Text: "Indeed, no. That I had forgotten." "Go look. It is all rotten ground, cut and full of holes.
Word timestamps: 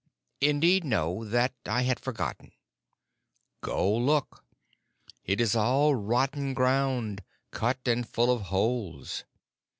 "Indeed, 0.41 0.83
no. 0.83 1.23
That 1.23 1.53
I 1.67 1.83
had 1.83 1.99
forgotten." 1.99 2.53
"Go 3.61 3.95
look. 3.95 4.43
It 5.25 5.39
is 5.39 5.55
all 5.55 5.93
rotten 5.93 6.55
ground, 6.55 7.21
cut 7.51 7.87
and 7.87 8.09
full 8.09 8.31
of 8.31 8.41
holes. 8.49 9.25